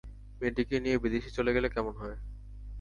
মেয়েটিকে 0.39 0.75
নিয়ে 0.79 0.97
বিদেশে 0.97 1.29
চলে 1.37 1.51
গেলে 1.55 1.67
কেমন 1.69 1.93
হয়? 2.01 2.17